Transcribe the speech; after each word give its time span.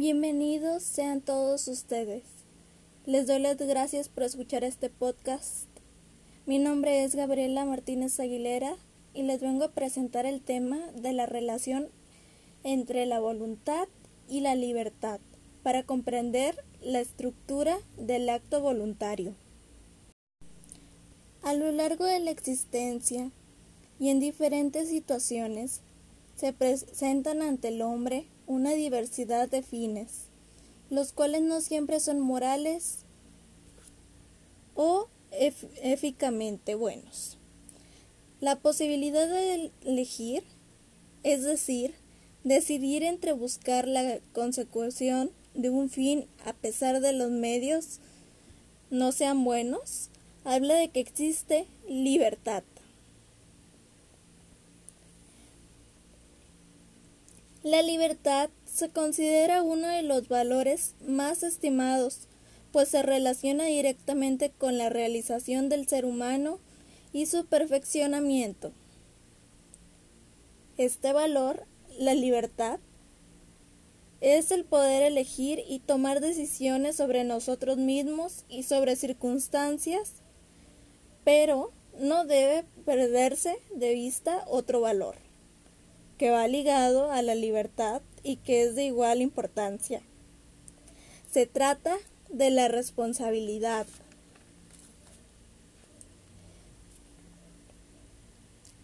Bienvenidos 0.00 0.82
sean 0.82 1.20
todos 1.20 1.68
ustedes. 1.68 2.22
Les 3.04 3.26
doy 3.26 3.38
las 3.38 3.58
gracias 3.58 4.08
por 4.08 4.22
escuchar 4.22 4.64
este 4.64 4.88
podcast. 4.88 5.68
Mi 6.46 6.58
nombre 6.58 7.04
es 7.04 7.14
Gabriela 7.14 7.66
Martínez 7.66 8.18
Aguilera 8.18 8.76
y 9.12 9.24
les 9.24 9.42
vengo 9.42 9.64
a 9.64 9.72
presentar 9.72 10.24
el 10.24 10.40
tema 10.40 10.78
de 10.94 11.12
la 11.12 11.26
relación 11.26 11.88
entre 12.64 13.04
la 13.04 13.20
voluntad 13.20 13.88
y 14.26 14.40
la 14.40 14.54
libertad 14.54 15.20
para 15.62 15.82
comprender 15.82 16.56
la 16.80 17.00
estructura 17.00 17.76
del 17.98 18.30
acto 18.30 18.62
voluntario. 18.62 19.34
A 21.42 21.52
lo 21.52 21.70
largo 21.72 22.06
de 22.06 22.20
la 22.20 22.30
existencia 22.30 23.30
y 23.98 24.08
en 24.08 24.18
diferentes 24.18 24.88
situaciones 24.88 25.82
se 26.36 26.54
presentan 26.54 27.42
ante 27.42 27.68
el 27.68 27.82
hombre 27.82 28.28
una 28.50 28.72
diversidad 28.72 29.48
de 29.48 29.62
fines, 29.62 30.24
los 30.90 31.12
cuales 31.12 31.42
no 31.42 31.60
siempre 31.60 32.00
son 32.00 32.18
morales 32.18 33.04
o 34.74 35.06
eficazmente 35.30 36.74
buenos. 36.74 37.38
La 38.40 38.56
posibilidad 38.56 39.28
de 39.28 39.70
elegir, 39.84 40.42
es 41.22 41.44
decir, 41.44 41.94
decidir 42.42 43.04
entre 43.04 43.34
buscar 43.34 43.86
la 43.86 44.18
consecución 44.32 45.30
de 45.54 45.70
un 45.70 45.88
fin 45.88 46.26
a 46.44 46.52
pesar 46.52 47.00
de 47.00 47.12
los 47.12 47.30
medios 47.30 48.00
no 48.90 49.12
sean 49.12 49.44
buenos, 49.44 50.10
habla 50.42 50.74
de 50.74 50.88
que 50.88 50.98
existe 50.98 51.68
libertad. 51.88 52.64
La 57.62 57.82
libertad 57.82 58.48
se 58.64 58.88
considera 58.88 59.60
uno 59.62 59.86
de 59.86 60.02
los 60.02 60.28
valores 60.28 60.94
más 61.06 61.42
estimados, 61.42 62.20
pues 62.72 62.88
se 62.88 63.02
relaciona 63.02 63.66
directamente 63.66 64.50
con 64.50 64.78
la 64.78 64.88
realización 64.88 65.68
del 65.68 65.86
ser 65.86 66.06
humano 66.06 66.58
y 67.12 67.26
su 67.26 67.44
perfeccionamiento. 67.44 68.72
Este 70.78 71.12
valor, 71.12 71.66
la 71.98 72.14
libertad, 72.14 72.80
es 74.22 74.52
el 74.52 74.64
poder 74.64 75.02
elegir 75.02 75.62
y 75.68 75.80
tomar 75.80 76.20
decisiones 76.20 76.96
sobre 76.96 77.24
nosotros 77.24 77.76
mismos 77.76 78.46
y 78.48 78.62
sobre 78.62 78.96
circunstancias, 78.96 80.22
pero 81.24 81.72
no 81.98 82.24
debe 82.24 82.64
perderse 82.86 83.58
de 83.74 83.92
vista 83.92 84.46
otro 84.48 84.80
valor 84.80 85.29
que 86.20 86.28
va 86.30 86.46
ligado 86.46 87.10
a 87.10 87.22
la 87.22 87.34
libertad 87.34 88.02
y 88.22 88.36
que 88.36 88.60
es 88.60 88.74
de 88.74 88.84
igual 88.84 89.22
importancia. 89.22 90.02
Se 91.30 91.46
trata 91.46 91.96
de 92.28 92.50
la 92.50 92.68
responsabilidad. 92.68 93.86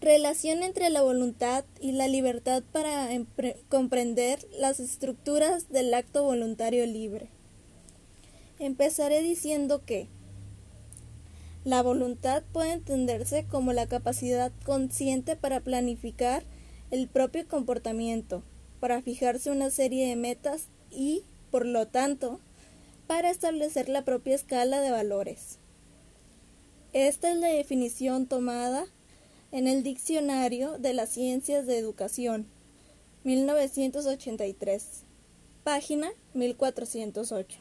Relación 0.00 0.64
entre 0.64 0.90
la 0.90 1.02
voluntad 1.02 1.64
y 1.80 1.92
la 1.92 2.08
libertad 2.08 2.64
para 2.72 3.08
comprender 3.68 4.44
las 4.58 4.80
estructuras 4.80 5.68
del 5.68 5.94
acto 5.94 6.24
voluntario 6.24 6.84
libre. 6.84 7.28
Empezaré 8.58 9.22
diciendo 9.22 9.84
que 9.84 10.08
la 11.62 11.80
voluntad 11.80 12.42
puede 12.52 12.72
entenderse 12.72 13.44
como 13.44 13.72
la 13.72 13.86
capacidad 13.86 14.50
consciente 14.64 15.36
para 15.36 15.60
planificar 15.60 16.42
el 16.90 17.08
propio 17.08 17.46
comportamiento, 17.46 18.42
para 18.80 19.02
fijarse 19.02 19.50
una 19.50 19.70
serie 19.70 20.08
de 20.08 20.16
metas 20.16 20.68
y, 20.90 21.22
por 21.50 21.66
lo 21.66 21.86
tanto, 21.86 22.40
para 23.06 23.30
establecer 23.30 23.88
la 23.88 24.04
propia 24.04 24.34
escala 24.34 24.80
de 24.80 24.90
valores. 24.90 25.58
Esta 26.92 27.30
es 27.30 27.36
la 27.36 27.48
definición 27.48 28.26
tomada 28.26 28.86
en 29.52 29.68
el 29.68 29.82
Diccionario 29.82 30.78
de 30.78 30.94
las 30.94 31.10
Ciencias 31.10 31.66
de 31.66 31.78
Educación, 31.78 32.46
1983, 33.24 35.04
página 35.62 36.10
1408. 36.34 37.58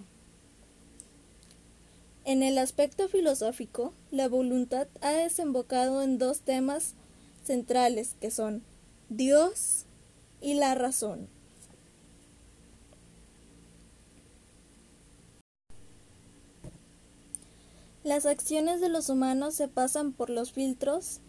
En 2.25 2.43
el 2.43 2.57
aspecto 2.57 3.07
filosófico, 3.07 3.93
la 4.11 4.27
voluntad 4.27 4.87
ha 5.01 5.11
desembocado 5.11 6.01
en 6.01 6.17
dos 6.17 6.41
temas 6.41 6.93
centrales 7.43 8.15
que 8.21 8.29
son 8.29 8.63
Dios 9.09 9.85
y 10.39 10.53
la 10.53 10.75
razón. 10.75 11.27
Las 18.03 18.27
acciones 18.27 18.81
de 18.81 18.89
los 18.89 19.09
humanos 19.09 19.55
se 19.55 19.67
pasan 19.67 20.13
por 20.13 20.29
los 20.29 20.51
filtros 20.51 21.21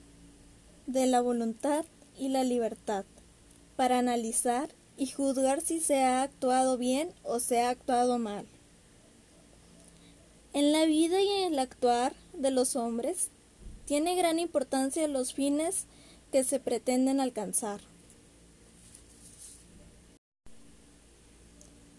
de 0.87 1.07
la 1.07 1.23
voluntad 1.23 1.87
y 2.19 2.29
la 2.29 2.45
libertad 2.45 3.07
para 3.77 3.99
analizar 3.99 4.69
y 4.99 5.07
juzgar 5.07 5.63
si 5.63 5.81
se 5.81 6.03
ha 6.03 6.23
actuado 6.23 6.77
bien 6.77 7.15
o 7.23 7.41
se 7.41 7.63
ha 7.63 7.71
actuado 7.71 8.19
mal. 8.19 8.47
En 10.53 10.73
la 10.73 10.85
vida 10.85 11.23
y 11.23 11.29
en 11.29 11.55
el 11.55 11.59
actuar 11.59 12.13
de 12.35 12.51
los 12.51 12.77
hombres 12.77 13.31
tiene 13.87 14.17
gran 14.17 14.39
importancia 14.39 15.09
los 15.09 15.33
fines 15.33 15.87
que 16.31 16.45
se 16.45 16.61
pretenden 16.61 17.21
alcanzar. 17.21 17.81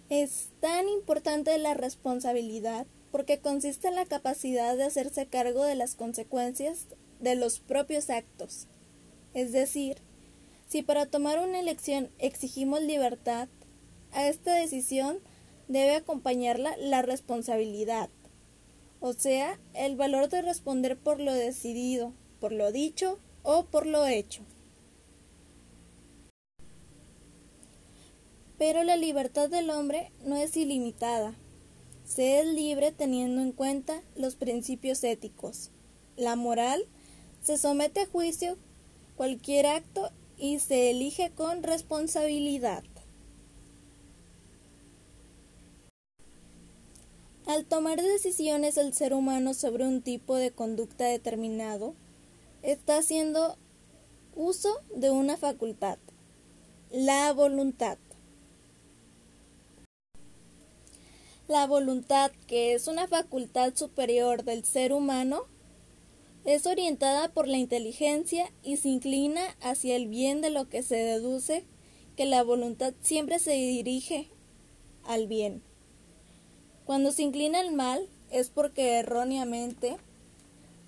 Es 0.09 0.49
tan 0.59 0.89
importante 0.89 1.57
la 1.57 1.73
responsabilidad 1.73 2.85
porque 3.11 3.39
consiste 3.39 3.87
en 3.87 3.95
la 3.95 4.05
capacidad 4.05 4.75
de 4.75 4.83
hacerse 4.83 5.27
cargo 5.27 5.63
de 5.63 5.75
las 5.75 5.95
consecuencias 5.95 6.87
de 7.19 7.35
los 7.35 7.59
propios 7.59 8.09
actos. 8.09 8.67
Es 9.33 9.51
decir, 9.51 9.97
si 10.67 10.81
para 10.81 11.05
tomar 11.05 11.39
una 11.39 11.59
elección 11.59 12.09
exigimos 12.17 12.81
libertad, 12.81 13.47
a 14.11 14.27
esta 14.27 14.53
decisión 14.53 15.19
debe 15.67 15.95
acompañarla 15.95 16.75
la 16.77 17.01
responsabilidad, 17.01 18.09
o 18.99 19.13
sea, 19.13 19.59
el 19.73 19.95
valor 19.95 20.29
de 20.29 20.41
responder 20.41 20.97
por 20.97 21.19
lo 21.19 21.33
decidido, 21.33 22.13
por 22.39 22.51
lo 22.51 22.71
dicho 22.71 23.19
o 23.43 23.63
por 23.65 23.85
lo 23.85 24.05
hecho. 24.07 24.43
Pero 28.57 28.83
la 28.83 28.95
libertad 28.95 29.49
del 29.49 29.69
hombre 29.69 30.11
no 30.23 30.35
es 30.35 30.55
ilimitada. 30.55 31.33
Se 32.05 32.39
es 32.39 32.45
libre 32.45 32.91
teniendo 32.91 33.41
en 33.41 33.51
cuenta 33.51 34.01
los 34.15 34.35
principios 34.35 35.03
éticos. 35.03 35.71
La 36.17 36.35
moral 36.35 36.85
se 37.41 37.57
somete 37.57 38.01
a 38.01 38.05
juicio 38.05 38.57
cualquier 39.15 39.65
acto 39.65 40.11
y 40.37 40.59
se 40.59 40.91
elige 40.91 41.31
con 41.31 41.63
responsabilidad. 41.63 42.83
Al 47.47 47.65
tomar 47.65 48.01
decisiones 48.01 48.77
el 48.77 48.93
ser 48.93 49.13
humano 49.13 49.53
sobre 49.53 49.85
un 49.85 50.01
tipo 50.01 50.35
de 50.35 50.51
conducta 50.51 51.05
determinado, 51.05 51.95
está 52.61 52.97
haciendo 52.97 53.57
uso 54.35 54.69
de 54.95 55.11
una 55.11 55.37
facultad, 55.37 55.97
la 56.91 57.33
voluntad. 57.33 57.97
La 61.47 61.67
voluntad, 61.67 62.31
que 62.47 62.73
es 62.73 62.87
una 62.87 63.07
facultad 63.07 63.75
superior 63.75 64.43
del 64.43 64.63
ser 64.63 64.93
humano, 64.93 65.43
es 66.45 66.65
orientada 66.65 67.29
por 67.29 67.47
la 67.47 67.57
inteligencia 67.57 68.51
y 68.63 68.77
se 68.77 68.89
inclina 68.89 69.41
hacia 69.61 69.95
el 69.95 70.07
bien 70.07 70.41
de 70.41 70.49
lo 70.49 70.69
que 70.69 70.81
se 70.81 70.95
deduce 70.95 71.65
que 72.15 72.25
la 72.25 72.43
voluntad 72.43 72.93
siempre 73.01 73.37
se 73.39 73.51
dirige 73.51 74.29
al 75.03 75.27
bien. 75.27 75.61
Cuando 76.85 77.11
se 77.11 77.23
inclina 77.23 77.59
al 77.59 77.73
mal 77.73 78.07
es 78.31 78.49
porque 78.49 78.95
erróneamente 78.99 79.97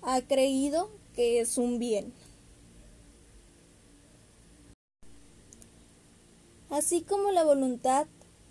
ha 0.02 0.20
creído 0.22 0.90
que 1.14 1.40
es 1.40 1.58
un 1.58 1.78
bien. 1.78 2.12
Así 6.70 7.02
como 7.02 7.30
la 7.30 7.44
voluntad, 7.44 8.06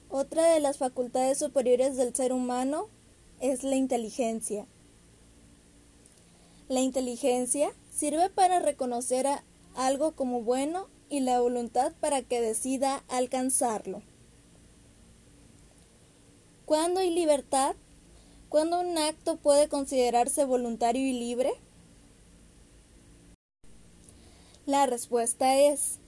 otra 0.10 0.45
de 0.54 0.60
las 0.60 0.77
facultades 0.77 1.39
superiores 1.39 1.98
del 1.98 2.15
ser 2.15 2.31
humano 2.31 2.88
es 3.42 3.63
la 3.63 3.75
inteligencia. 3.75 4.65
La 6.69 6.80
inteligencia 6.80 7.74
sirve 7.92 8.30
para 8.30 8.60
reconocer 8.60 9.27
a 9.27 9.44
algo 9.75 10.13
como 10.13 10.42
bueno 10.42 10.88
y 11.10 11.19
la 11.19 11.42
voluntad 11.42 11.94
para 12.00 12.21
que 12.21 12.42
decida 12.42 13.04
alcanzarlo. 13.10 14.01
¿Cuándo 16.65 17.01
hay 17.01 17.10
libertad? 17.10 17.75
¿Cuándo 18.48 18.80
un 18.80 18.98
acto 18.98 19.36
puede 19.36 19.68
considerarse 19.68 20.45
voluntario 20.45 21.06
y 21.06 21.13
libre? 21.13 21.51
La 24.65 24.86
respuesta 24.86 25.60
es 25.60 26.00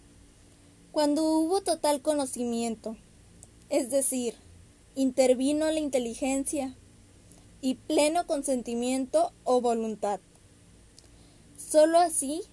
cuando 0.93 1.25
hubo 1.25 1.59
total 1.59 2.01
conocimiento, 2.01 2.95
es 3.69 3.89
decir, 3.89 4.35
intervino 4.95 5.69
la 5.71 5.79
inteligencia 5.81 6.77
y 7.59 7.75
pleno 7.75 8.25
consentimiento 8.27 9.33
o 9.43 9.59
voluntad. 9.59 10.21
Solo 11.57 11.99
así 11.99 12.43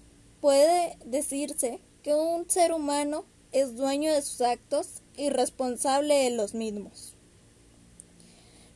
puede 0.40 0.98
decirse 1.04 1.78
que 2.02 2.14
un 2.14 2.50
ser 2.50 2.72
humano 2.72 3.24
es 3.52 3.76
dueño 3.76 4.12
de 4.12 4.22
sus 4.22 4.40
actos 4.40 5.02
y 5.16 5.30
responsable 5.30 6.14
de 6.16 6.30
los 6.30 6.52
mismos. 6.54 7.14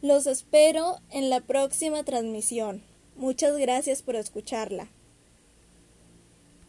Los 0.00 0.28
espero 0.28 1.00
en 1.11 1.28
la 1.28 1.40
próxima 1.40 2.05
transmisión. 2.05 2.84
Muchas 3.17 3.56
gracias 3.56 4.02
por 4.02 4.14
escucharla. 4.14 4.88